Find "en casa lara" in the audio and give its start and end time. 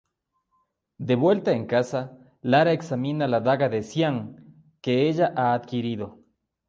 1.51-2.71